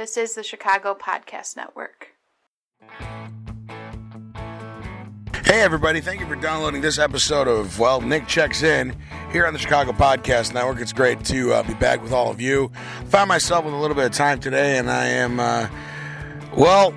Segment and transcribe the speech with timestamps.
[0.00, 2.14] This is the Chicago Podcast Network.
[5.44, 6.00] Hey, everybody.
[6.00, 8.96] Thank you for downloading this episode of, well, Nick Checks In
[9.30, 10.80] here on the Chicago Podcast Network.
[10.80, 12.72] It's great to uh, be back with all of you.
[13.00, 15.68] I found myself with a little bit of time today, and I am, uh,
[16.56, 16.94] well,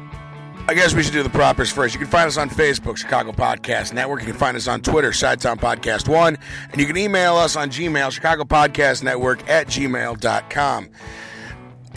[0.70, 1.94] I guess we should do the propers first.
[1.94, 4.22] You can find us on Facebook, Chicago Podcast Network.
[4.22, 6.38] You can find us on Twitter, Chitown Podcast One.
[6.72, 10.90] And you can email us on Gmail, Chicago Podcast Network at gmail.com.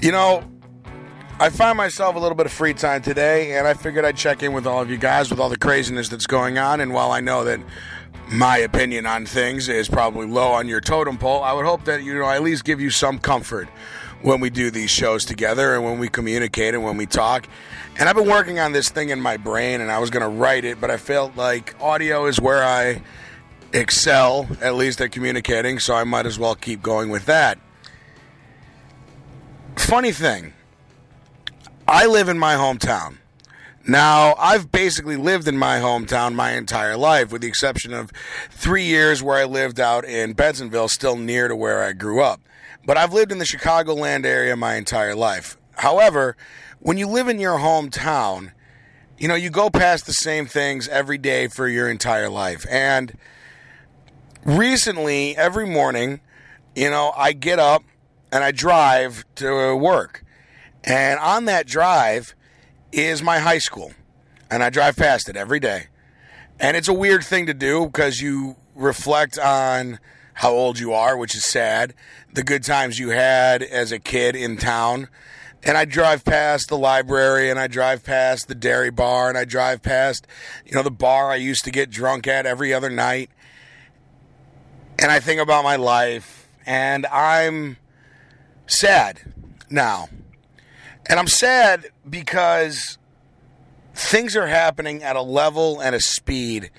[0.02, 0.42] You know,
[1.38, 4.42] I find myself a little bit of free time today, and I figured I'd check
[4.42, 6.80] in with all of you guys with all the craziness that's going on.
[6.80, 7.60] And while I know that
[8.30, 12.02] my opinion on things is probably low on your totem pole, I would hope that,
[12.02, 13.68] you know, at least give you some comfort
[14.22, 17.46] when we do these shows together and when we communicate and when we talk.
[17.98, 20.40] And I've been working on this thing in my brain and I was going to
[20.40, 23.02] write it, but I felt like audio is where I
[23.74, 27.58] excel, at least at communicating, so I might as well keep going with that.
[29.76, 30.54] Funny thing,
[31.88, 33.18] I live in my hometown.
[33.86, 38.10] Now, I've basically lived in my hometown my entire life, with the exception of
[38.50, 42.40] three years where I lived out in Bensenville, still near to where I grew up.
[42.84, 45.56] But I've lived in the Chicagoland area my entire life.
[45.76, 46.36] However,
[46.80, 48.50] when you live in your hometown,
[49.16, 52.66] you know, you go past the same things every day for your entire life.
[52.68, 53.16] And
[54.44, 56.20] recently, every morning,
[56.74, 57.84] you know, I get up
[58.32, 60.24] and I drive to work.
[60.86, 62.34] And on that drive
[62.92, 63.92] is my high school.
[64.50, 65.86] And I drive past it every day.
[66.60, 69.98] And it's a weird thing to do because you reflect on
[70.34, 71.94] how old you are, which is sad,
[72.32, 75.08] the good times you had as a kid in town.
[75.64, 79.44] And I drive past the library and I drive past the dairy bar and I
[79.44, 80.26] drive past,
[80.64, 83.30] you know, the bar I used to get drunk at every other night.
[84.98, 87.78] And I think about my life and I'm
[88.66, 89.32] sad
[89.68, 90.08] now.
[91.08, 92.98] And I'm sad because
[93.94, 96.70] things are happening at a level and a speed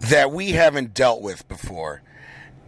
[0.00, 2.02] that we haven't dealt with before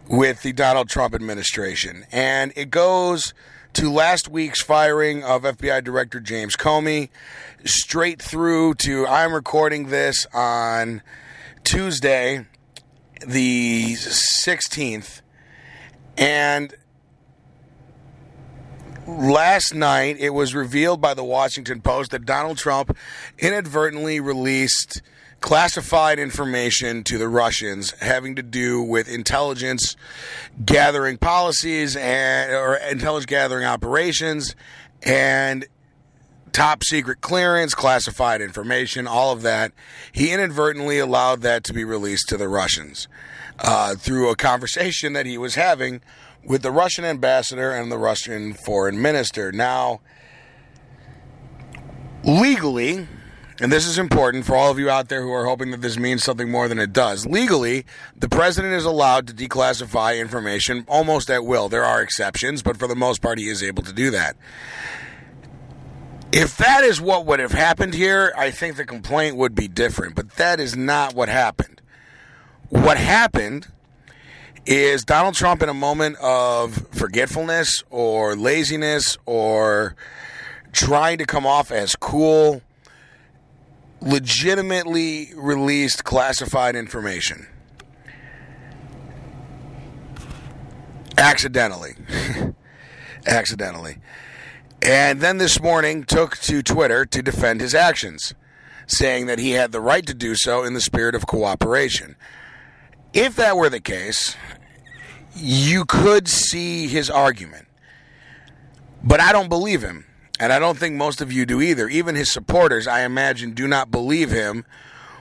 [0.07, 2.05] with the Donald Trump administration.
[2.11, 3.33] And it goes
[3.73, 7.09] to last week's firing of FBI Director James Comey,
[7.65, 11.01] straight through to I'm recording this on
[11.63, 12.45] Tuesday,
[13.25, 15.21] the 16th.
[16.17, 16.75] And
[19.07, 22.95] last night it was revealed by the Washington Post that Donald Trump
[23.39, 25.01] inadvertently released
[25.41, 29.97] classified information to the Russians having to do with intelligence
[30.63, 34.55] gathering policies and or intelligence gathering operations
[35.01, 35.65] and
[36.53, 39.73] top secret clearance, classified information, all of that.
[40.13, 43.09] He inadvertently allowed that to be released to the Russians
[43.59, 46.01] uh, through a conversation that he was having
[46.45, 49.51] with the Russian ambassador and the Russian foreign minister.
[49.51, 50.01] Now,
[52.23, 53.07] legally,
[53.59, 55.97] and this is important for all of you out there who are hoping that this
[55.97, 57.25] means something more than it does.
[57.25, 61.69] Legally, the president is allowed to declassify information almost at will.
[61.69, 64.35] There are exceptions, but for the most part, he is able to do that.
[66.31, 70.15] If that is what would have happened here, I think the complaint would be different,
[70.15, 71.79] but that is not what happened.
[72.69, 73.67] What happened
[74.65, 79.95] is Donald Trump in a moment of forgetfulness or laziness or
[80.71, 82.61] trying to come off as cool
[84.01, 87.47] legitimately released classified information.
[91.17, 91.95] Accidentally.
[93.25, 93.97] Accidentally.
[94.81, 98.33] And then this morning took to Twitter to defend his actions,
[98.87, 102.17] saying that he had the right to do so in the spirit of cooperation.
[103.13, 104.35] If that were the case,
[105.35, 107.67] you could see his argument.
[109.03, 110.05] But I don't believe him.
[110.39, 111.87] And I don't think most of you do either.
[111.87, 114.65] Even his supporters, I imagine, do not believe him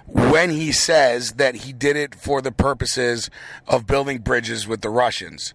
[0.06, 3.30] when he says that he did it for the purposes
[3.68, 5.54] of building bridges with the Russians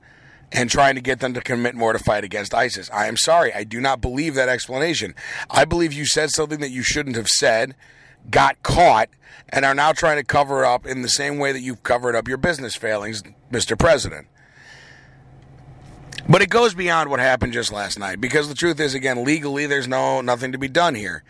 [0.51, 2.89] and trying to get them to commit more to fight against ISIS.
[2.91, 3.53] I am sorry.
[3.53, 5.13] I do not believe that explanation.
[5.49, 7.75] I believe you said something that you shouldn't have said,
[8.29, 9.09] got caught,
[9.49, 12.27] and are now trying to cover up in the same way that you've covered up
[12.27, 13.77] your business failings, Mr.
[13.77, 14.27] President.
[16.29, 19.65] But it goes beyond what happened just last night because the truth is, again, legally,
[19.65, 21.23] there's no nothing to be done here.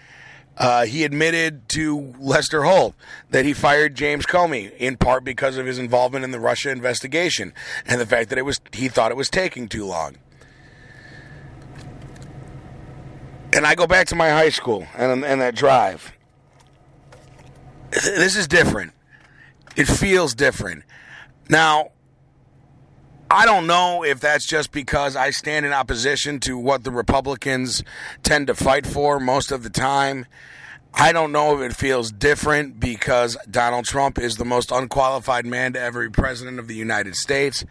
[0.58, 2.96] Uh, he admitted to Lester Holt
[3.30, 7.54] that he fired James Comey in part because of his involvement in the Russia investigation
[7.86, 10.16] and the fact that it was he thought it was taking too long.
[13.54, 16.12] And I go back to my high school and, and that drive.
[17.92, 18.94] This is different.
[19.76, 20.84] It feels different.
[21.50, 21.92] Now,
[23.30, 27.84] I don't know if that's just because I stand in opposition to what the Republicans
[28.24, 30.26] tend to fight for most of the time.
[30.94, 35.74] I don't know if it feels different because Donald Trump is the most unqualified man
[35.74, 37.66] to ever be president of the United States.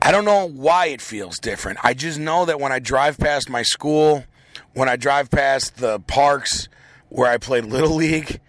[0.00, 1.78] I don't know why it feels different.
[1.82, 4.24] I just know that when I drive past my school,
[4.72, 6.68] when I drive past the parks
[7.08, 8.40] where I played Little League,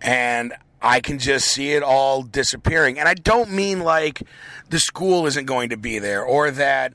[0.00, 2.98] and I can just see it all disappearing.
[2.98, 4.22] And I don't mean like
[4.70, 6.94] the school isn't going to be there or that.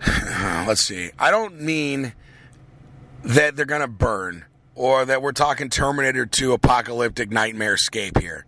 [0.06, 1.10] Let's see.
[1.18, 2.14] I don't mean
[3.24, 4.44] that they're going to burn
[4.74, 8.46] or that we're talking Terminator 2 apocalyptic nightmare escape here.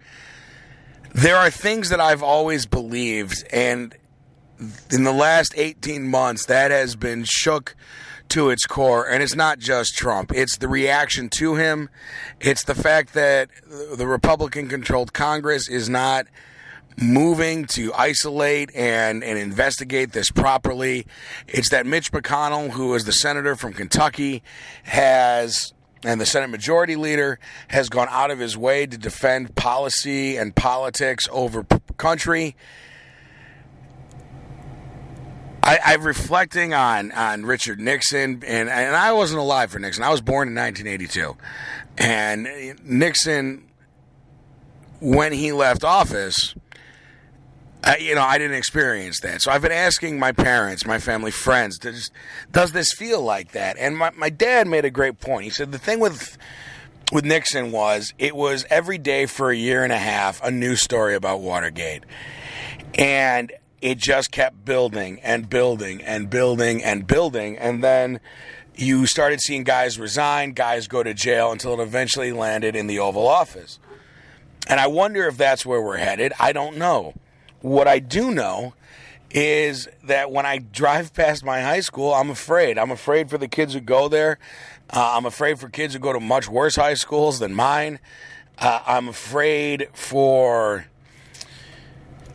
[1.15, 3.95] There are things that I've always believed, and
[4.91, 7.77] in the last 18 months, that has been shook
[8.31, 9.09] to its core.
[9.09, 11.89] And it's not just Trump, it's the reaction to him.
[12.41, 16.27] It's the fact that the Republican controlled Congress is not
[17.01, 21.07] moving to isolate and, and investigate this properly.
[21.49, 24.43] It's that Mitch McConnell, who is the senator from Kentucky,
[24.85, 25.73] has
[26.05, 27.39] and the Senate Majority Leader
[27.69, 31.65] has gone out of his way to defend policy and politics over
[31.97, 32.57] country.
[35.73, 40.05] I, I'm reflecting on, on Richard Nixon, and, and I wasn't alive for Nixon.
[40.05, 41.35] I was born in 1982.
[41.97, 43.71] And Nixon,
[45.01, 46.55] when he left office,
[47.99, 49.41] you know, I didn't experience that.
[49.41, 52.11] So I've been asking my parents, my family, friends, does,
[52.51, 53.79] does this feel like that?
[53.79, 55.45] And my, my dad made a great point.
[55.45, 56.37] He said the thing with
[57.13, 60.77] with Nixon was it was every day for a year and a half a new
[60.77, 62.05] story about Watergate.
[62.95, 63.53] And
[63.83, 67.59] it just kept building and building and building and building.
[67.59, 68.21] And then
[68.77, 73.01] you started seeing guys resign, guys go to jail until it eventually landed in the
[73.01, 73.81] Oval Office.
[74.69, 76.33] And I wonder if that's where we're headed.
[76.39, 77.15] I don't know.
[77.61, 78.75] What I do know
[79.33, 82.79] is that when I drive past my high school, I'm afraid.
[82.79, 84.39] I'm afraid for the kids who go there.
[84.91, 87.99] Uh, I'm afraid for kids who go to much worse high schools than mine.
[88.59, 90.87] Uh, I'm afraid for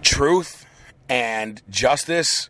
[0.02, 0.67] truth
[1.10, 2.50] and justice.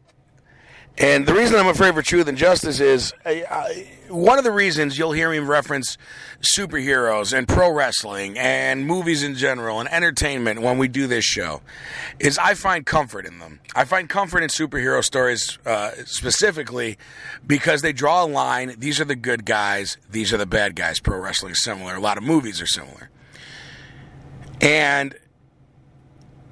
[1.00, 4.51] And the reason I'm afraid for truth and justice is I, I, one of the
[4.51, 5.95] reasons you'll hear me reference
[6.42, 11.62] superheroes and pro wrestling and movies in general and entertainment when we do this show
[12.19, 13.59] is I find comfort in them.
[13.75, 16.98] I find comfort in superhero stories uh, specifically
[17.45, 18.74] because they draw a line.
[18.80, 21.00] These are the good guys, these are the bad guys.
[21.00, 21.95] Pro wrestling is similar.
[21.95, 23.12] A lot of movies are similar.
[24.62, 25.15] And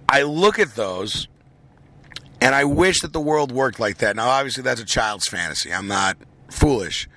[0.07, 1.27] I look at those
[2.45, 4.15] and I wish that the world worked like that.
[4.15, 5.73] Now, obviously, that's a child's fantasy.
[5.73, 6.15] I'm not
[6.51, 7.09] foolish.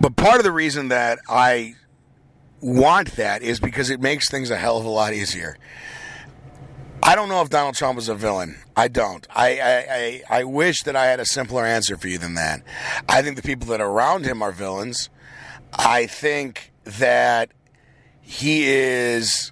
[0.00, 1.76] But part of the reason that I
[2.60, 5.56] want that is because it makes things a hell of a lot easier.
[7.04, 8.56] I don't know if Donald Trump is a villain.
[8.74, 9.24] I don't.
[9.30, 12.64] I, I, I, I, wish that I had a simpler answer for you than that.
[13.08, 15.08] I think the people that are around him are villains.
[15.72, 17.52] I think that
[18.20, 19.51] he is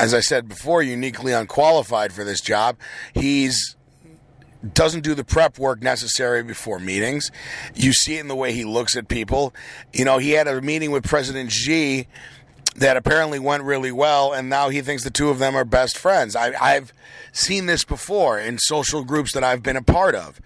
[0.00, 2.76] as I said before, uniquely unqualified for this job.
[3.14, 3.76] He's
[4.74, 7.30] doesn't do the prep work necessary before meetings.
[7.74, 9.54] You see it in the way he looks at people.
[9.92, 12.06] You know, he had a meeting with President Xi
[12.76, 15.96] that apparently went really well, and now he thinks the two of them are best
[15.96, 16.36] friends.
[16.36, 16.92] I, I've
[17.32, 20.40] seen this before in social groups that I've been a part of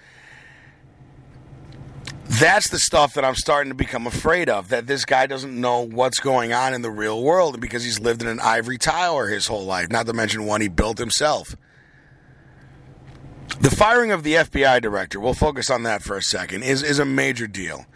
[2.27, 4.69] that's the stuff that I'm starting to become afraid of.
[4.69, 8.23] That this guy doesn't know what's going on in the real world because he's lived
[8.23, 11.57] in an ivory tower his whole life, not to mention one he built himself.
[13.61, 16.99] The firing of the FBI director, we'll focus on that for a second, is, is
[16.99, 17.87] a major deal.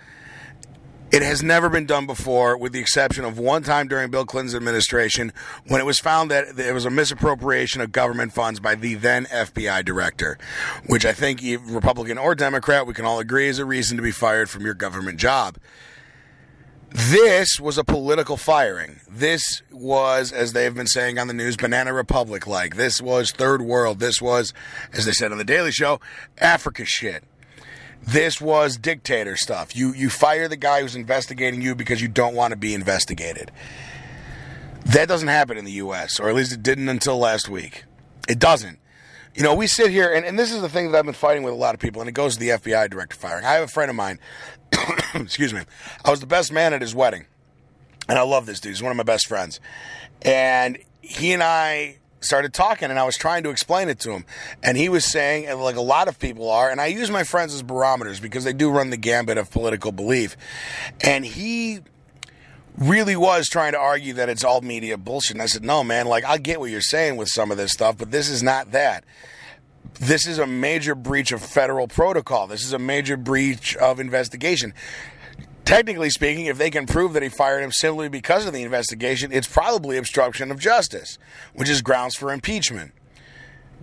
[1.10, 4.54] It has never been done before, with the exception of one time during Bill Clinton's
[4.54, 5.32] administration
[5.66, 9.24] when it was found that there was a misappropriation of government funds by the then
[9.24, 10.36] FBI director,
[10.86, 14.10] which I think, Republican or Democrat, we can all agree is a reason to be
[14.10, 15.56] fired from your government job.
[16.90, 19.00] This was a political firing.
[19.10, 22.76] This was, as they have been saying on the news, Banana Republic like.
[22.76, 23.98] This was third world.
[23.98, 24.52] This was,
[24.92, 26.00] as they said on The Daily Show,
[26.38, 27.24] Africa shit.
[28.02, 29.76] This was dictator stuff.
[29.76, 33.50] You you fire the guy who's investigating you because you don't want to be investigated.
[34.86, 37.84] That doesn't happen in the US, or at least it didn't until last week.
[38.26, 38.78] It doesn't.
[39.34, 41.42] You know, we sit here, and, and this is the thing that I've been fighting
[41.42, 43.44] with a lot of people, and it goes to the FBI director firing.
[43.44, 44.18] I have a friend of mine,
[45.14, 45.60] excuse me,
[46.04, 47.26] I was the best man at his wedding,
[48.08, 48.72] and I love this dude.
[48.72, 49.60] He's one of my best friends.
[50.22, 54.24] And he and I started talking and I was trying to explain it to him.
[54.62, 57.54] And he was saying, like a lot of people are, and I use my friends
[57.54, 60.36] as barometers because they do run the gambit of political belief.
[61.00, 61.80] And he
[62.76, 65.32] really was trying to argue that it's all media bullshit.
[65.32, 67.72] And I said, no, man, like, I get what you're saying with some of this
[67.72, 69.04] stuff, but this is not that.
[70.00, 72.46] This is a major breach of federal protocol.
[72.46, 74.74] This is a major breach of investigation.
[75.68, 79.30] Technically speaking, if they can prove that he fired him simply because of the investigation,
[79.30, 81.18] it's probably obstruction of justice,
[81.52, 82.92] which is grounds for impeachment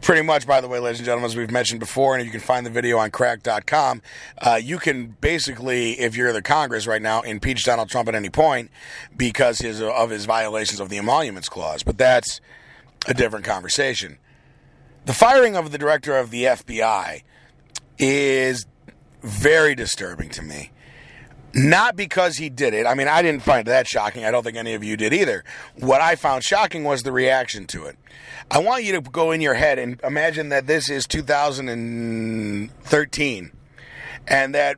[0.02, 2.40] pretty much, by the way, ladies and gentlemen, as we've mentioned before, and you can
[2.40, 4.02] find the video on crack.com,
[4.40, 8.30] uh, you can basically, if you're the Congress right now, impeach Donald Trump at any
[8.30, 8.72] point
[9.16, 11.84] because his, of his violations of the emoluments clause.
[11.84, 12.42] But that's
[13.06, 14.18] a different conversation.
[15.06, 17.22] The firing of the director of the FBI
[18.00, 18.66] is
[19.22, 20.72] very disturbing to me.
[21.58, 22.86] Not because he did it.
[22.86, 24.26] I mean, I didn't find that shocking.
[24.26, 25.46] I don't think any of you did either.
[25.80, 27.96] What I found shocking was the reaction to it.
[28.52, 33.52] I want you to go in your head and imagine that this is 2013
[34.28, 34.76] and that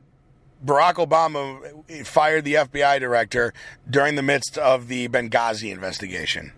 [0.64, 3.52] Barack Obama fired the FBI director
[3.90, 6.52] during the midst of the Benghazi investigation.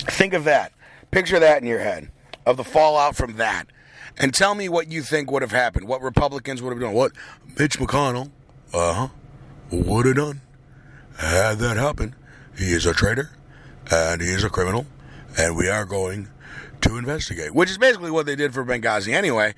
[0.00, 0.72] Think of that.
[1.12, 2.10] Picture that in your head
[2.44, 3.66] of the fallout from that
[4.18, 5.86] and tell me what you think would have happened.
[5.88, 6.92] What Republicans would have done.
[6.92, 7.12] What
[7.58, 8.30] Mitch McConnell,
[8.74, 9.08] uh huh,
[9.70, 10.40] would have done
[11.18, 12.14] had that happened.
[12.56, 13.30] He is a traitor
[13.90, 14.86] and he is a criminal,
[15.38, 16.28] and we are going
[16.82, 19.54] to investigate, which is basically what they did for Benghazi anyway.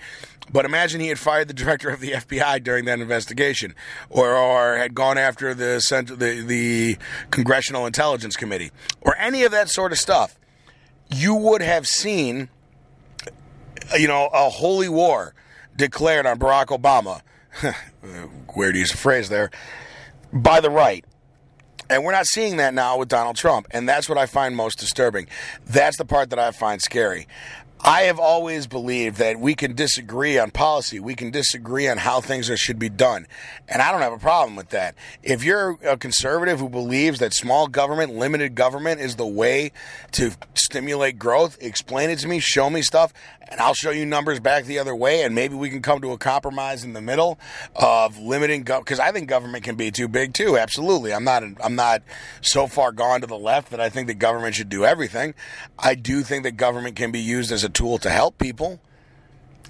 [0.53, 3.75] But imagine he had fired the director of the FBI during that investigation,
[4.09, 5.83] or, or had gone after the,
[6.19, 6.99] the the
[7.31, 10.37] Congressional Intelligence Committee, or any of that sort of stuff.
[11.13, 12.51] You would have seen
[13.93, 15.35] Uh, you know, a holy war
[15.77, 17.23] declared on Barack Obama.
[18.57, 19.51] Weird use of phrase there.
[20.33, 21.05] By the right.
[21.89, 23.67] And we're not seeing that now with Donald Trump.
[23.73, 25.27] And that's what I find most disturbing.
[25.67, 27.27] That's the part that I find scary.
[27.83, 31.01] I have always believed that we can disagree on policy.
[31.01, 33.27] We can disagree on how things are, should be done.
[33.69, 34.95] And I don't have a problem with that.
[35.23, 39.73] If you're a conservative who believes that small government, limited government is the way
[40.13, 43.15] to stimulate growth, explain it to me, show me stuff,
[43.49, 45.23] and I'll show you numbers back the other way.
[45.23, 47.39] And maybe we can come to a compromise in the middle
[47.75, 48.87] of limiting, government.
[48.87, 50.59] because I think government can be too big too.
[50.59, 51.15] Absolutely.
[51.15, 52.03] I'm not, I'm not
[52.43, 55.33] so far gone to the left that I think that government should do everything.
[55.79, 58.81] I do think that government can be used as a tool to help people.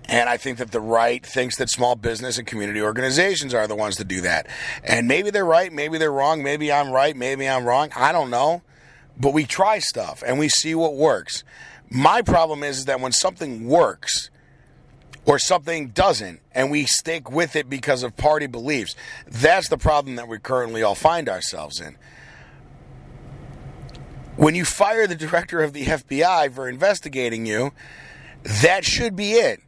[0.07, 3.77] And I think that the right thinks that small business and community organizations are the
[3.77, 4.49] ones to do that.
[4.83, 7.91] And maybe they're right, maybe they're wrong, maybe I'm right, maybe I'm wrong.
[7.95, 8.63] I don't know.
[9.17, 11.45] But we try stuff and we see what works.
[11.89, 14.31] My problem is, is that when something works
[15.27, 18.97] or something doesn't and we stick with it because of party beliefs,
[19.29, 21.97] that's the problem that we currently all find ourselves in.
[24.41, 27.73] When you fire the director of the FBI for investigating you,
[28.63, 29.61] that should be it.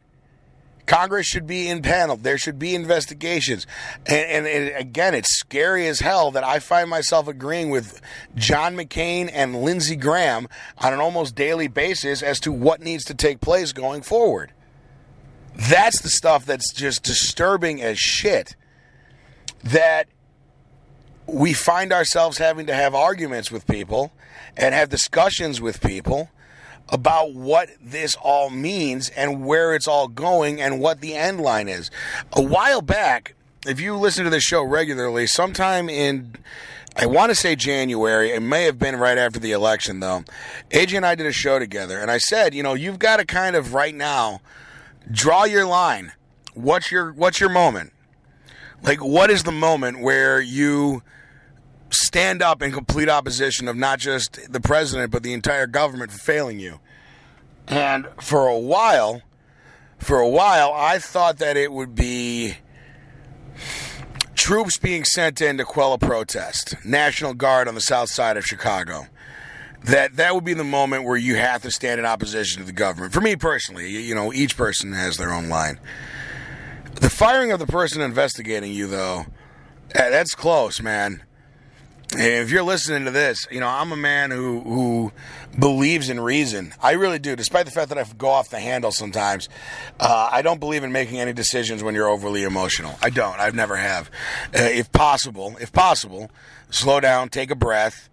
[0.87, 2.23] Congress should be impaneled.
[2.23, 3.67] There should be investigations.
[4.07, 8.01] And, and, again, it's scary as hell that I find myself agreeing with
[8.33, 10.47] John McCain and Lindsey Graham
[10.79, 14.53] on an almost daily basis as to what needs to take place going forward.
[15.55, 18.55] That's the stuff that's just disturbing as shit.
[19.63, 20.07] That
[21.27, 24.11] we find ourselves having to have arguments with people
[24.57, 26.29] and have discussions with people
[26.89, 31.67] about what this all means and where it's all going and what the end line
[31.67, 31.89] is.
[32.33, 36.35] A while back, if you listen to this show regularly, sometime in
[36.95, 38.31] I want to say January.
[38.31, 40.23] It may have been right after the election, though.
[40.69, 43.25] AJ and I did a show together, and I said, you know, you've got to
[43.25, 44.41] kind of right now
[45.09, 46.11] draw your line.
[46.53, 47.93] What's your What's your moment?
[48.83, 51.01] Like, what is the moment where you
[51.93, 56.19] stand up in complete opposition of not just the president but the entire government for
[56.19, 56.79] failing you.
[57.67, 59.21] And for a while,
[59.99, 62.57] for a while, I thought that it would be
[64.35, 68.45] troops being sent in to quell a protest, National Guard on the south side of
[68.45, 69.07] Chicago.
[69.85, 72.73] That that would be the moment where you have to stand in opposition to the
[72.73, 73.13] government.
[73.13, 75.79] For me personally, you know, each person has their own line.
[76.95, 79.25] The firing of the person investigating you, though,
[79.93, 81.23] eh, that's close, man
[82.15, 85.11] if you're listening to this, you know, I'm a man who who
[85.57, 86.73] believes in reason.
[86.81, 89.49] I really do, despite the fact that I go off the handle sometimes.
[89.99, 92.95] Uh, I don't believe in making any decisions when you're overly emotional.
[93.01, 93.39] I don't.
[93.39, 94.09] I've never have.
[94.47, 96.29] Uh, if possible, if possible,
[96.69, 98.09] slow down, take a breath,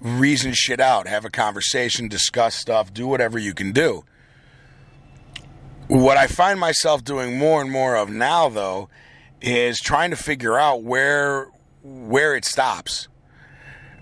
[0.00, 4.04] reason shit out, have a conversation, discuss stuff, do whatever you can do.
[5.88, 8.88] What I find myself doing more and more of now, though,
[9.40, 11.48] is trying to figure out where
[11.82, 13.08] where it stops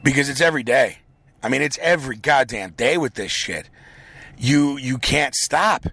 [0.02, 0.98] because it's every day.
[1.42, 3.70] I mean, it's every goddamn day with this shit.
[4.36, 5.86] You you can't stop.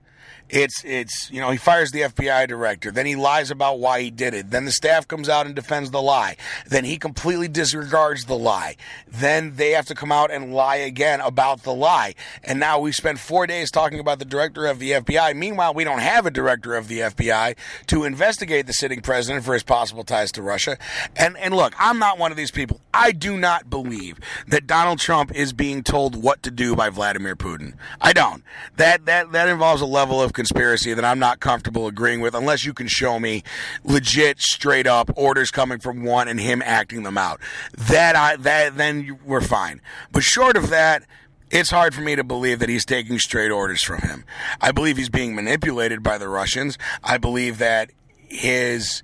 [0.49, 4.09] It's it's you know he fires the FBI director, then he lies about why he
[4.09, 4.51] did it.
[4.51, 6.37] Then the staff comes out and defends the lie.
[6.65, 8.77] Then he completely disregards the lie.
[9.07, 12.15] Then they have to come out and lie again about the lie.
[12.43, 15.35] And now we spent four days talking about the director of the FBI.
[15.35, 17.55] Meanwhile, we don't have a director of the FBI
[17.87, 20.77] to investigate the sitting president for his possible ties to Russia.
[21.15, 22.79] And and look, I'm not one of these people.
[22.93, 27.35] I do not believe that Donald Trump is being told what to do by Vladimir
[27.35, 27.73] Putin.
[27.99, 28.43] I don't.
[28.77, 32.63] That that that involves a level of conspiracy that I'm not comfortable agreeing with unless
[32.63, 33.43] you can show me
[33.83, 37.41] legit straight up orders coming from one and him acting them out.
[37.73, 39.81] That I that then we're fine.
[40.13, 41.03] But short of that,
[41.51, 44.23] it's hard for me to believe that he's taking straight orders from him.
[44.61, 46.77] I believe he's being manipulated by the Russians.
[47.03, 47.91] I believe that
[48.29, 49.03] his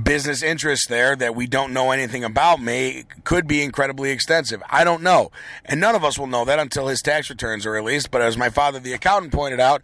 [0.00, 4.62] business interests there that we don't know anything about may could be incredibly extensive.
[4.70, 5.30] I don't know.
[5.64, 8.10] And none of us will know that until his tax returns are released.
[8.10, 9.82] But as my father, the accountant, pointed out,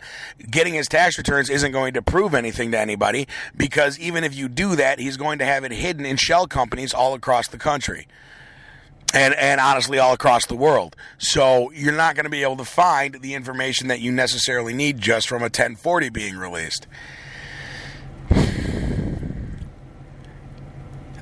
[0.50, 4.49] getting his tax returns isn't going to prove anything to anybody because even if you
[4.49, 8.09] do that, he's going to have it hidden in shell companies all across the country.
[9.15, 10.95] And, and honestly, all across the world.
[11.17, 14.99] So you're not going to be able to find the information that you necessarily need
[14.99, 16.87] just from a 1040 being released.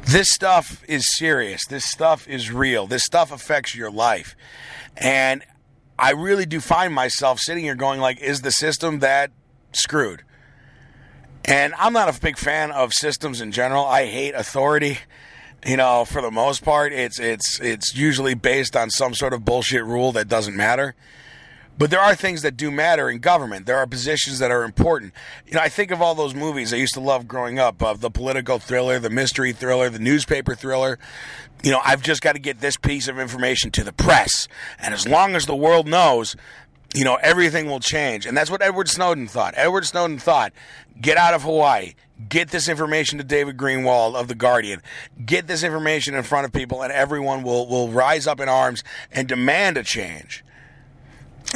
[0.07, 1.67] This stuff is serious.
[1.67, 2.87] This stuff is real.
[2.87, 4.37] This stuff affects your life.
[4.97, 5.43] And
[5.99, 9.33] I really do find myself sitting here going like is the system that
[9.73, 10.23] screwed?
[11.45, 13.85] And I'm not a big fan of systems in general.
[13.85, 14.99] I hate authority.
[15.67, 19.45] You know, for the most part, it's it's it's usually based on some sort of
[19.45, 20.95] bullshit rule that doesn't matter.
[21.79, 23.67] But there are things that do matter in government.
[23.67, 25.13] There are positions that are important.
[25.47, 28.01] You know, I think of all those movies I used to love growing up of
[28.01, 30.99] the political thriller, the mystery thriller, the newspaper thriller.
[31.63, 34.49] You know, I've just got to get this piece of information to the press.
[34.79, 36.35] And as long as the world knows,
[36.95, 38.25] you know, everything will change.
[38.25, 39.55] And that's what Edward Snowden thought.
[39.57, 40.53] Edward Snowden thought,
[41.01, 41.95] get out of Hawaii.
[42.31, 44.81] Get this information to David Greenwald of The Guardian.
[45.27, 48.83] Get this information in front of people, and everyone will, will rise up in arms
[49.13, 50.43] and demand a change.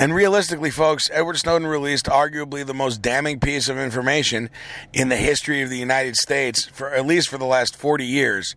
[0.00, 4.48] And realistically, folks, Edward Snowden released arguably the most damning piece of information
[4.94, 8.56] in the history of the United States for at least for the last 40 years.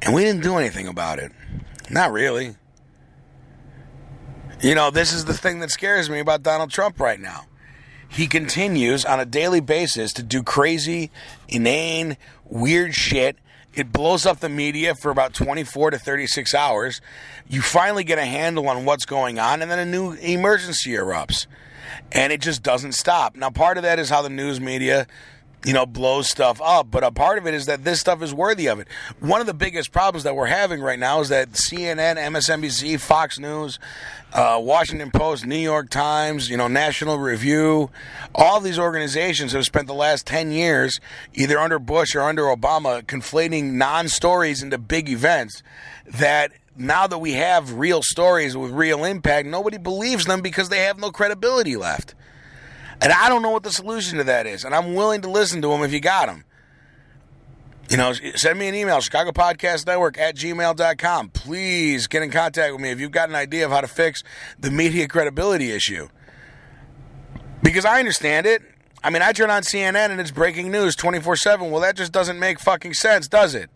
[0.00, 1.32] And we didn't do anything about it.
[1.90, 2.56] Not really.
[4.62, 7.44] You know, this is the thing that scares me about Donald Trump right now.
[8.08, 11.10] He continues on a daily basis to do crazy,
[11.46, 13.36] inane, weird shit
[13.78, 17.00] it blows up the media for about 24 to 36 hours.
[17.48, 21.46] You finally get a handle on what's going on, and then a new emergency erupts.
[22.12, 23.36] And it just doesn't stop.
[23.36, 25.06] Now, part of that is how the news media
[25.64, 26.90] you know, blows stuff up.
[26.90, 28.88] But a part of it is that this stuff is worthy of it.
[29.20, 33.38] One of the biggest problems that we're having right now is that CNN, MSNBC, Fox
[33.38, 33.78] News,
[34.32, 37.90] uh, Washington Post, New York Times, you know, National Review,
[38.34, 41.00] all these organizations have spent the last 10 years,
[41.34, 45.62] either under Bush or under Obama, conflating non stories into big events
[46.06, 50.78] that now that we have real stories with real impact, nobody believes them because they
[50.78, 52.14] have no credibility left.
[53.00, 54.64] And I don't know what the solution to that is.
[54.64, 56.44] And I'm willing to listen to them if you got them.
[57.90, 61.30] You know, send me an email, Chicago Podcast Network at gmail.com.
[61.30, 64.22] Please get in contact with me if you've got an idea of how to fix
[64.58, 66.08] the media credibility issue.
[67.62, 68.62] Because I understand it.
[69.02, 71.70] I mean, I turn on CNN and it's breaking news 24 7.
[71.70, 73.70] Well, that just doesn't make fucking sense, does it?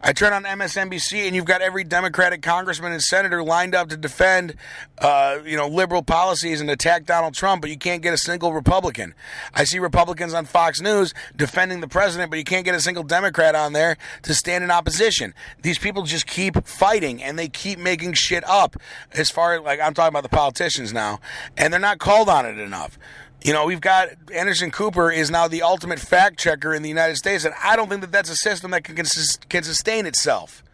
[0.00, 3.96] I turn on MSNBC and you've got every Democratic congressman and senator lined up to
[3.96, 4.54] defend,
[4.98, 8.52] uh, you know, liberal policies and attack Donald Trump, but you can't get a single
[8.52, 9.14] Republican.
[9.52, 13.02] I see Republicans on Fox News defending the president, but you can't get a single
[13.02, 15.34] Democrat on there to stand in opposition.
[15.62, 18.76] These people just keep fighting and they keep making shit up.
[19.12, 21.18] As far as like I'm talking about the politicians now,
[21.56, 22.98] and they're not called on it enough.
[23.42, 27.16] You know, we've got Anderson Cooper is now the ultimate fact checker in the United
[27.16, 30.64] States, and I don't think that that's a system that can, can sustain itself.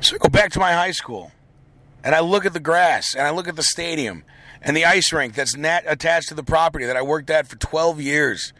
[0.00, 1.30] So I go back to my high school,
[2.02, 4.24] and I look at the grass, and I look at the stadium,
[4.60, 7.56] and the ice rink that's nat- attached to the property that I worked at for
[7.56, 8.52] 12 years,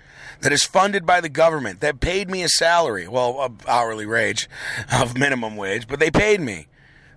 [0.42, 4.48] that is funded by the government, that paid me a salary, well, a hourly wage
[4.92, 6.68] of minimum wage, but they paid me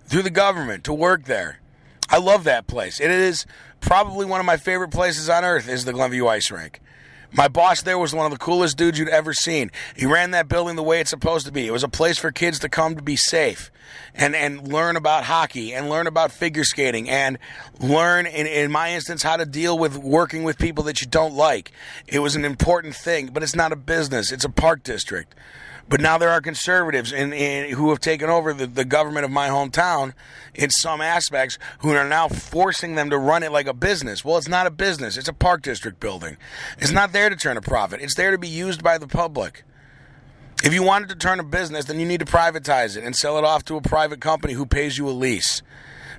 [0.06, 1.60] through the government to work there.
[2.10, 3.00] I love that place.
[3.00, 3.46] It is
[3.84, 6.80] probably one of my favorite places on earth is the Glenview Ice Rink.
[7.32, 9.70] My boss there was one of the coolest dudes you'd ever seen.
[9.96, 11.66] He ran that building the way it's supposed to be.
[11.66, 13.72] It was a place for kids to come to be safe
[14.14, 17.38] and, and learn about hockey and learn about figure skating and
[17.80, 21.34] learn, in, in my instance, how to deal with working with people that you don't
[21.34, 21.72] like.
[22.06, 25.34] It was an important thing, but it's not a business, it's a park district.
[25.88, 29.30] But now there are conservatives in, in, who have taken over the, the government of
[29.30, 30.14] my hometown
[30.54, 34.24] in some aspects who are now forcing them to run it like a business.
[34.24, 36.36] Well, it's not a business, it's a park district building.
[36.78, 39.64] It's not there to turn a profit, it's there to be used by the public.
[40.62, 43.36] If you wanted to turn a business, then you need to privatize it and sell
[43.36, 45.62] it off to a private company who pays you a lease.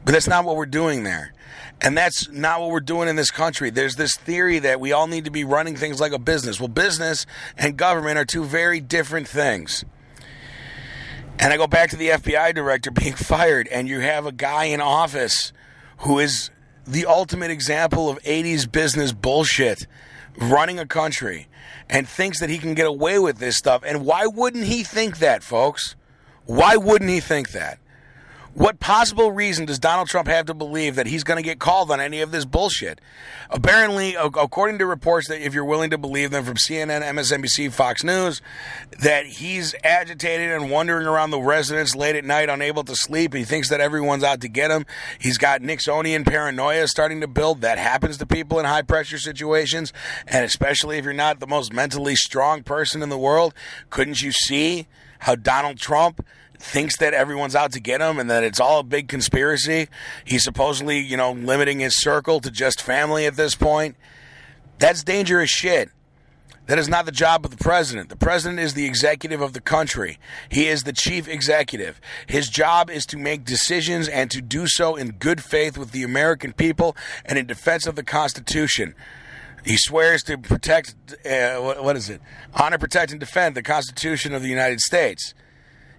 [0.05, 1.33] But that's not what we're doing there.
[1.81, 3.69] And that's not what we're doing in this country.
[3.69, 6.59] There's this theory that we all need to be running things like a business.
[6.59, 7.25] Well, business
[7.57, 9.83] and government are two very different things.
[11.37, 14.65] And I go back to the FBI director being fired, and you have a guy
[14.65, 15.51] in office
[15.99, 16.49] who is
[16.87, 19.87] the ultimate example of 80s business bullshit
[20.37, 21.47] running a country
[21.89, 23.83] and thinks that he can get away with this stuff.
[23.85, 25.95] And why wouldn't he think that, folks?
[26.45, 27.79] Why wouldn't he think that?
[28.55, 31.91] What possible reason does Donald Trump have to believe that he's going to get called
[31.91, 33.01] on any of this bullshit?
[33.49, 38.01] Apparently, according to reports that if you're willing to believe them from CNN, MSNBC, Fox
[38.01, 38.41] News,
[39.01, 43.33] that he's agitated and wandering around the residence late at night, unable to sleep.
[43.33, 44.85] He thinks that everyone's out to get him.
[45.19, 47.59] He's got Nixonian paranoia starting to build.
[47.59, 49.91] That happens to people in high pressure situations,
[50.27, 53.53] and especially if you're not the most mentally strong person in the world.
[53.89, 54.87] Couldn't you see
[55.25, 56.23] how Donald Trump
[56.59, 59.87] thinks that everyone's out to get him and that it's all a big conspiracy.
[60.23, 63.95] He's supposedly, you know, limiting his circle to just family at this point.
[64.77, 65.89] That's dangerous shit.
[66.67, 68.09] That is not the job of the president.
[68.09, 70.19] The president is the executive of the country.
[70.47, 71.99] He is the chief executive.
[72.27, 76.03] His job is to make decisions and to do so in good faith with the
[76.03, 78.93] American people and in defense of the Constitution.
[79.65, 82.21] He swears to protect, uh, what, what is it?
[82.53, 85.33] Honor, protect, and defend the Constitution of the United States.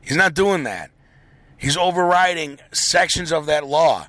[0.01, 0.91] He's not doing that.
[1.59, 4.07] He's overriding sections of that law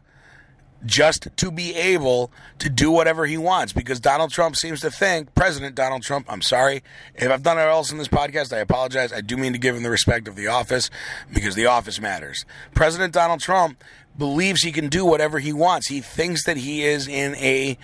[0.85, 5.33] just to be able to do whatever he wants because Donald Trump seems to think,
[5.33, 6.83] President Donald Trump, I'm sorry.
[7.15, 9.11] If I've done it else in this podcast, I apologize.
[9.11, 10.91] I do mean to give him the respect of the office
[11.33, 12.45] because the office matters.
[12.75, 13.83] President Donald Trump
[14.17, 15.87] believes he can do whatever he wants.
[15.87, 17.77] He thinks that he is in a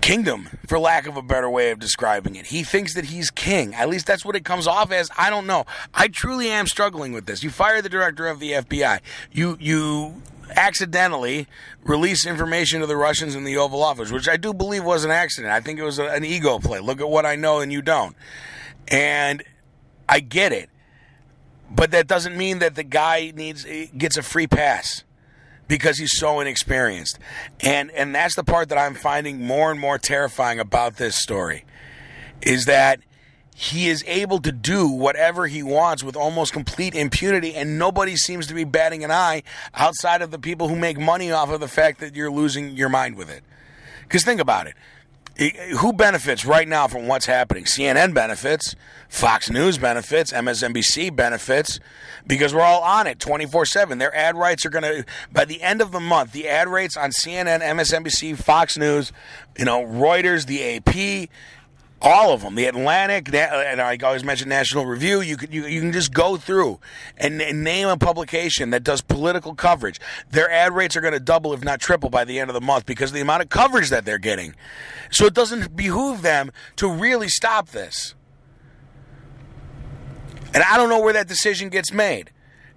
[0.00, 2.46] kingdom, for lack of a better way of describing it.
[2.46, 3.74] He thinks that he's king.
[3.74, 5.10] At least that's what it comes off as.
[5.16, 5.64] I don't know.
[5.94, 7.42] I truly am struggling with this.
[7.42, 9.00] You fire the director of the FBI.
[9.32, 10.22] You you
[10.54, 11.46] accidentally
[11.82, 15.10] release information to the Russians in the Oval Office, which I do believe was an
[15.10, 15.52] accident.
[15.52, 16.80] I think it was a, an ego play.
[16.80, 18.14] Look at what I know and you don't.
[18.88, 19.42] And
[20.08, 20.70] I get it.
[21.68, 25.02] But that doesn't mean that the guy needs gets a free pass
[25.68, 27.18] because he's so inexperienced.
[27.60, 31.64] And and that's the part that I'm finding more and more terrifying about this story
[32.42, 33.00] is that
[33.54, 38.46] he is able to do whatever he wants with almost complete impunity and nobody seems
[38.48, 39.42] to be batting an eye
[39.74, 42.90] outside of the people who make money off of the fact that you're losing your
[42.90, 43.42] mind with it.
[44.08, 44.74] Cuz think about it
[45.36, 47.64] who benefits right now from what's happening?
[47.64, 48.74] CNN benefits,
[49.08, 51.78] Fox News benefits, MSNBC benefits,
[52.26, 53.98] because we're all on it 24 7.
[53.98, 56.96] Their ad rates are going to, by the end of the month, the ad rates
[56.96, 59.12] on CNN, MSNBC, Fox News,
[59.58, 61.28] you know, Reuters, the AP,
[62.02, 65.22] all of them, the Atlantic, and I always mention National Review.
[65.22, 66.78] You can you, you can just go through
[67.16, 69.98] and, and name a publication that does political coverage.
[70.30, 72.60] Their ad rates are going to double, if not triple, by the end of the
[72.60, 74.54] month because of the amount of coverage that they're getting.
[75.10, 78.14] So it doesn't behoove them to really stop this.
[80.52, 82.30] And I don't know where that decision gets made.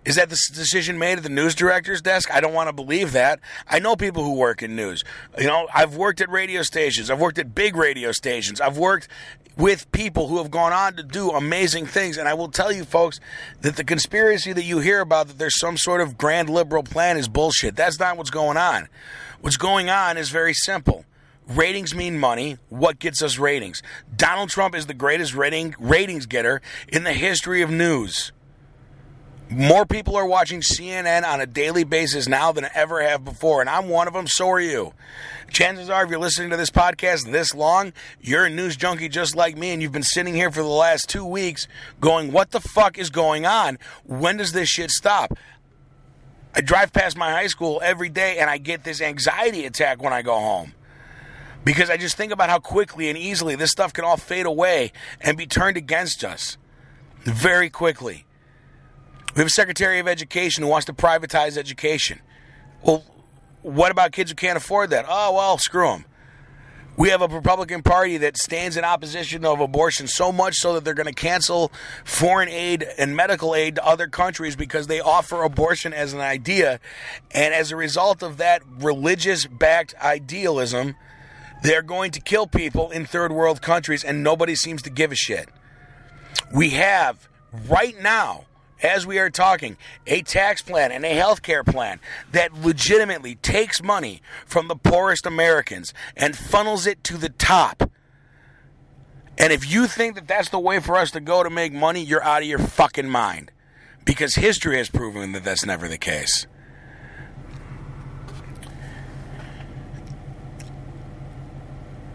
[0.10, 2.34] Is that the decision made at the news director's desk?
[2.34, 3.39] I don't want to believe that.
[3.67, 5.04] I know people who work in news.
[5.38, 7.12] You know, I've worked at radio stations.
[7.12, 8.60] I've worked at big radio stations.
[8.60, 9.08] I've worked
[9.56, 12.17] with people who have gone on to do amazing things.
[12.17, 13.19] And I will tell you, folks,
[13.62, 17.15] that the conspiracy that you hear about that there's some sort of grand liberal plan
[17.15, 17.76] is bullshit.
[17.76, 18.89] That's not what's going on.
[19.41, 21.06] What's going on is very simple.
[21.48, 22.58] Ratings mean money.
[22.69, 23.84] What gets us ratings?
[24.17, 28.32] Donald Trump is the greatest rating ratings getter in the history of news.
[29.52, 33.70] More people are watching CNN on a daily basis now than ever have before, and
[33.70, 34.28] I'm one of them.
[34.28, 34.94] So are you.
[35.50, 39.36] Chances are, if you're listening to this podcast this long, you're a news junkie just
[39.36, 41.68] like me, and you've been sitting here for the last two weeks
[42.00, 43.80] going, What the fuck is going on?
[44.06, 45.34] When does this shit stop?
[46.54, 50.14] I drive past my high school every day, and I get this anxiety attack when
[50.14, 50.74] I go home.
[51.64, 54.92] Because I just think about how quickly and easily this stuff can all fade away
[55.20, 56.58] and be turned against us
[57.24, 58.26] very quickly.
[59.39, 62.19] We have a Secretary of Education who wants to privatize education.
[62.84, 63.06] Well,
[63.62, 65.06] what about kids who can't afford that?
[65.08, 66.04] Oh, well, screw them.
[66.97, 70.84] We have a Republican Party that stands in opposition of abortion so much so that
[70.84, 71.71] they're going to cancel
[72.04, 76.82] foreign aid and medical aid to other countries because they offer abortion as an idea.
[77.32, 80.97] And as a result of that religious backed idealism,
[81.63, 85.15] they're going to kill people in third world countries and nobody seems to give a
[85.15, 85.47] shit.
[86.54, 87.30] We have
[87.69, 88.43] right now,
[88.82, 92.00] as we are talking, a tax plan and a health care plan
[92.32, 97.89] that legitimately takes money from the poorest Americans and funnels it to the top.
[99.38, 102.04] And if you think that that's the way for us to go to make money,
[102.04, 103.52] you're out of your fucking mind.
[104.06, 106.48] Because history has proven that that's never the case.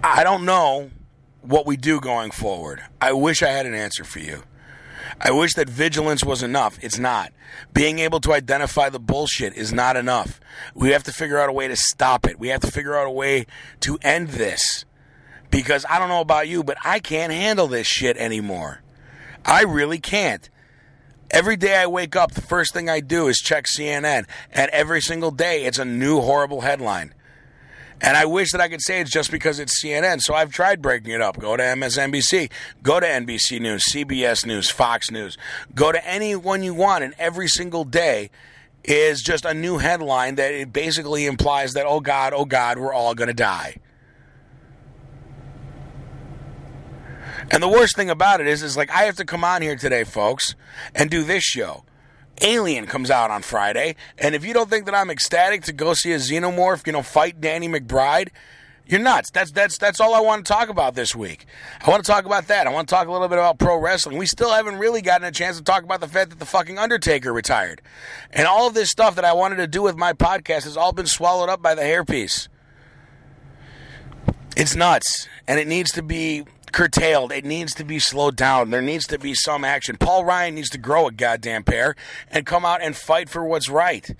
[0.02, 0.90] I don't know
[1.40, 2.82] what we do going forward.
[3.00, 4.42] I wish I had an answer for you.
[5.20, 6.78] I wish that vigilance was enough.
[6.82, 7.32] It's not.
[7.72, 10.40] Being able to identify the bullshit is not enough.
[10.74, 12.38] We have to figure out a way to stop it.
[12.38, 13.46] We have to figure out a way
[13.80, 14.84] to end this.
[15.50, 18.82] Because I don't know about you, but I can't handle this shit anymore.
[19.44, 20.48] I really can't.
[21.30, 25.00] Every day I wake up, the first thing I do is check CNN, and every
[25.00, 27.14] single day it's a new horrible headline.
[28.04, 30.20] And I wish that I could say it's just because it's CNN.
[30.20, 31.38] So I've tried breaking it up.
[31.38, 32.50] Go to MSNBC,
[32.82, 35.38] go to NBC News, CBS News, Fox News.
[35.74, 38.28] Go to any one you want, and every single day
[38.84, 42.92] is just a new headline that it basically implies that, oh God, oh God, we're
[42.92, 43.76] all going to die.
[47.50, 49.76] And the worst thing about it is, is like I have to come on here
[49.76, 50.54] today, folks,
[50.94, 51.84] and do this show.
[52.42, 55.94] Alien comes out on Friday, and if you don't think that I'm ecstatic to go
[55.94, 58.28] see a xenomorph, you know, fight Danny McBride,
[58.86, 59.30] you're nuts.
[59.30, 61.46] That's that's that's all I want to talk about this week.
[61.80, 62.66] I want to talk about that.
[62.66, 64.18] I want to talk a little bit about pro wrestling.
[64.18, 66.78] We still haven't really gotten a chance to talk about the fact that the fucking
[66.78, 67.80] Undertaker retired.
[68.30, 70.92] And all of this stuff that I wanted to do with my podcast has all
[70.92, 72.48] been swallowed up by the hairpiece.
[74.56, 75.28] It's nuts.
[75.46, 77.30] And it needs to be curtailed.
[77.30, 78.70] It needs to be slowed down.
[78.70, 79.96] There needs to be some action.
[79.96, 81.94] Paul Ryan needs to grow a goddamn pair
[82.30, 84.14] and come out and fight for what's right.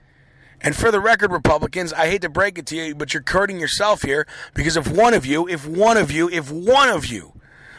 [0.61, 3.59] And for the record, Republicans, I hate to break it to you, but you're hurting
[3.59, 7.33] yourself here because if one of you, if one of you, if one of you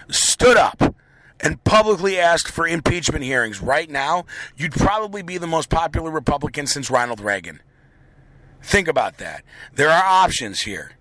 [0.09, 0.93] stood up
[1.39, 4.25] and publicly asked for impeachment hearings right now,
[4.57, 7.61] you'd probably be the most popular Republican since Ronald Reagan.
[8.61, 9.43] Think about that.
[9.73, 10.91] There are options here,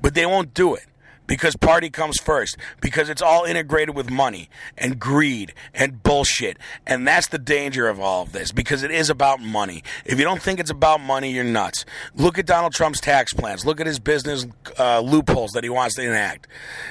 [0.00, 0.86] but they won't do it
[1.26, 2.56] because party comes first.
[2.80, 6.58] Because it's all integrated with money and greed and bullshit.
[6.86, 8.52] And that's the danger of all of this.
[8.52, 9.82] Because it is about money.
[10.04, 11.84] If you don't think it's about money you're nuts.
[12.14, 13.66] Look at donald trump's tax plans.
[13.66, 14.46] Look at his business
[14.78, 16.46] uh, loopholes that he wants to enact.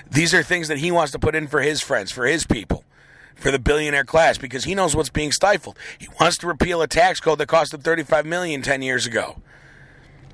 [0.10, 2.84] These are things that he wants to put in for his friends for his people
[3.36, 4.38] for the billionaire class.
[4.38, 5.78] Because he knows what's being stifled.
[5.98, 9.38] He wants to repeal a tax code that cost him 35 million 10 years ago.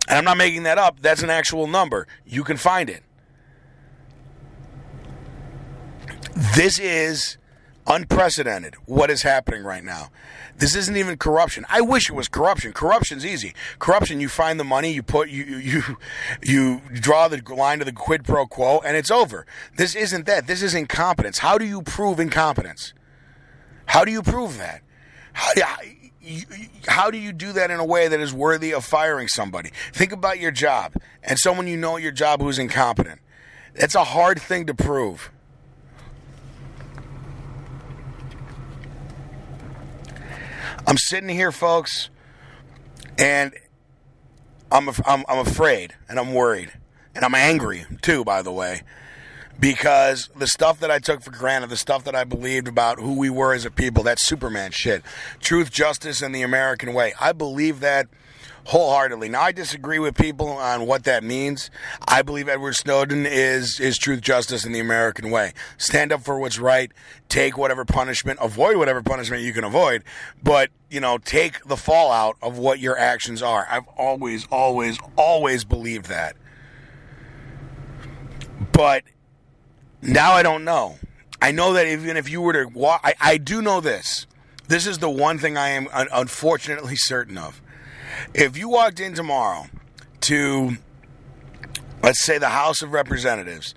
[0.08, 1.00] And i'm not making that up.
[1.00, 2.08] That's an actual number.
[2.26, 3.04] You can find it
[6.36, 7.38] This is
[7.88, 10.10] unprecedented what is happening right now.
[10.58, 11.66] This isn't even corruption.
[11.70, 12.74] I wish it was corruption.
[12.74, 13.54] Corruption's easy.
[13.80, 15.98] Corruption, you find the money, you put you you
[16.44, 19.46] you draw the line to the quid pro quo, and it's over.
[19.78, 20.48] This isn't that.
[20.48, 21.40] This is incompetence.
[21.40, 22.94] How do you prove incompetence?
[23.88, 24.82] How do you prove that?
[25.34, 25.64] How do
[26.22, 26.44] you,
[26.88, 29.72] how do you do that in a way that is worthy of firing somebody?
[29.92, 33.20] Think about your job and someone you know your job who's incompetent.
[33.74, 35.32] It's a hard thing to prove.
[40.92, 42.10] I'm sitting here, folks,
[43.18, 43.54] and
[44.70, 46.70] I'm, I'm, I'm afraid and I'm worried
[47.16, 48.82] and I'm angry too, by the way,
[49.58, 53.18] because the stuff that I took for granted, the stuff that I believed about who
[53.18, 55.02] we were as a people, that Superman shit,
[55.40, 57.14] truth, justice, and the American way.
[57.22, 58.08] I believe that
[58.66, 59.30] wholeheartedly.
[59.30, 61.70] Now, I disagree with people on what that means.
[62.08, 65.54] I believe Edward Snowden is is truth, justice, and the American way.
[65.78, 66.92] Stand up for what's right.
[67.30, 68.40] Take whatever punishment.
[68.42, 70.04] Avoid whatever punishment you can avoid.
[70.44, 73.66] But you know, take the fallout of what your actions are.
[73.70, 76.36] I've always, always, always believed that.
[78.72, 79.04] But
[80.02, 80.98] now I don't know.
[81.42, 84.28] I know that even if you were to walk, I, I do know this.
[84.68, 87.62] This is the one thing I am unfortunately certain of
[88.34, 89.68] if you walked in tomorrow
[90.22, 90.78] to,
[92.04, 93.76] let's say, the House of Representatives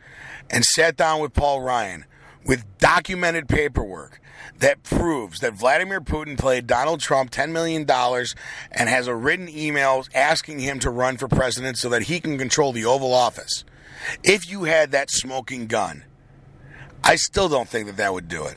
[0.51, 2.05] and sat down with Paul Ryan
[2.45, 4.21] with documented paperwork
[4.59, 10.05] that proves that Vladimir Putin played Donald Trump $10 million and has a written email
[10.15, 13.65] asking him to run for president so that he can control the Oval Office.
[14.23, 16.05] If you had that smoking gun,
[17.03, 18.57] I still don't think that that would do it.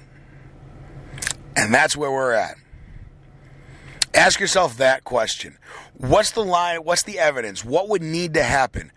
[1.55, 2.55] And that's where we're at.
[4.17, 5.59] Ask yourself that question.
[5.93, 6.79] What's the line?
[6.79, 7.63] What's the evidence?
[7.63, 8.91] What would need to happen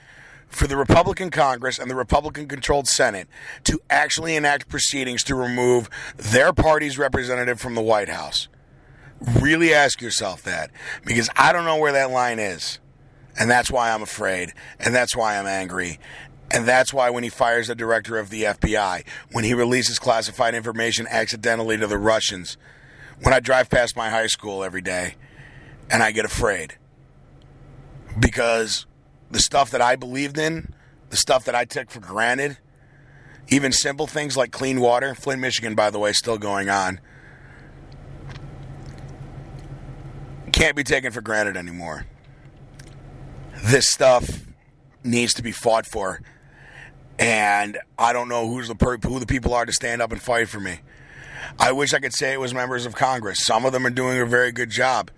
[0.48, 3.28] for the Republican Congress and the Republican controlled Senate
[3.64, 8.48] to actually enact proceedings to remove their party's representative from the White House?
[9.38, 10.70] Really ask yourself that
[11.04, 12.78] because I don't know where that line is.
[13.38, 14.54] And that's why I'm afraid.
[14.78, 16.00] And that's why I'm angry.
[16.50, 20.54] And that's why when he fires the director of the FBI, when he releases classified
[20.54, 22.56] information accidentally to the Russians,
[23.22, 25.14] when I drive past my high school every day
[25.90, 26.76] and I get afraid
[28.18, 28.86] because
[29.30, 30.74] the stuff that I believed in,
[31.10, 32.58] the stuff that I took for granted,
[33.48, 37.00] even simple things like clean water, Flint, Michigan, by the way, still going on,
[40.52, 42.06] can't be taken for granted anymore.
[43.62, 44.46] This stuff
[45.02, 46.20] needs to be fought for,
[47.18, 50.20] and I don't know who's the per- who the people are to stand up and
[50.20, 50.80] fight for me.
[51.58, 53.44] I wish I could say it was members of Congress.
[53.44, 55.10] Some of them are doing a very good job,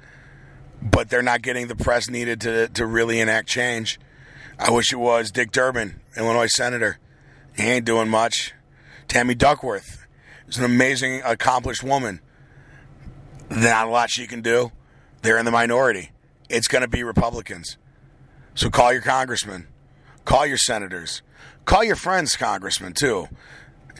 [0.81, 4.01] but they're not getting the press needed to to really enact change.
[4.59, 6.99] I wish it was Dick Durbin, Illinois senator.
[7.57, 8.55] He ain't doing much.
[9.09, 10.07] Tammy Duckworth
[10.49, 12.21] is an amazing, accomplished woman.
[13.51, 14.73] Not a lot she can do.
[15.23, 16.11] They're in the minority.
[16.49, 17.77] It's going to be Republicans.
[18.55, 19.67] So call your congressman,
[20.25, 21.23] call your senators,
[21.65, 23.29] call your friends, congressmen too.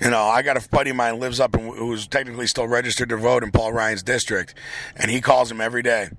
[0.01, 3.09] You know, I got a buddy of mine lives up in who's technically still registered
[3.11, 4.55] to vote in Paul Ryan's district,
[4.97, 6.11] and he calls him every day.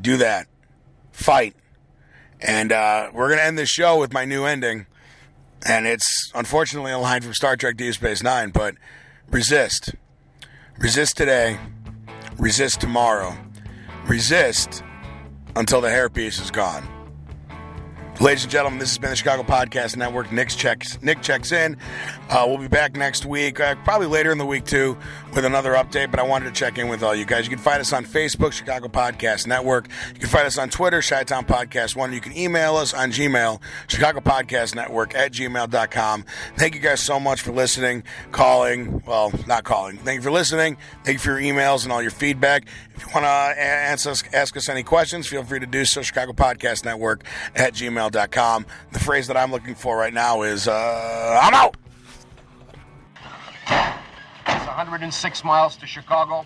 [0.00, 0.46] Do that,
[1.12, 1.54] fight,
[2.40, 4.86] and uh, we're gonna end this show with my new ending,
[5.66, 8.76] and it's unfortunately a line from Star Trek: Deep Space Nine, but
[9.30, 9.94] resist,
[10.78, 11.58] resist today,
[12.38, 13.36] resist tomorrow,
[14.06, 14.82] resist
[15.56, 16.99] until the hairpiece is gone.
[18.20, 20.30] Ladies and gentlemen, this has been the Chicago Podcast Network.
[20.30, 21.78] Nick checks Nick checks in.
[22.28, 24.98] Uh, we'll be back next week, uh, probably later in the week too,
[25.34, 26.10] with another update.
[26.10, 27.44] But I wanted to check in with all you guys.
[27.46, 29.88] You can find us on Facebook, Chicago Podcast Network.
[30.12, 32.12] You can find us on Twitter, Chi-Town Podcast One.
[32.12, 36.24] You can email us on Gmail, Chicago Podcast Network at gmail.com.
[36.56, 38.02] Thank you guys so much for listening,
[38.32, 39.02] calling.
[39.06, 39.96] Well, not calling.
[39.96, 40.76] Thank you for listening.
[41.04, 42.66] Thank you for your emails and all your feedback.
[43.00, 46.02] If you want to ask us, ask us any questions, feel free to do so.
[46.02, 47.24] Chicago Podcast Network
[47.56, 48.66] at gmail.com.
[48.92, 51.76] The phrase that I'm looking for right now is uh, I'm out.
[54.46, 56.44] It's 106 miles to Chicago.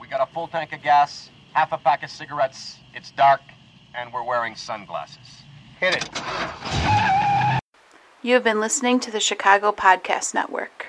[0.00, 2.78] We got a full tank of gas, half a pack of cigarettes.
[2.94, 3.40] It's dark,
[3.94, 5.44] and we're wearing sunglasses.
[5.78, 6.08] Hit it.
[8.22, 10.86] You have been listening to the Chicago Podcast Network.